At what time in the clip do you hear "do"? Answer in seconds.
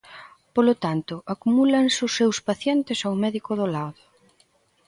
3.59-3.67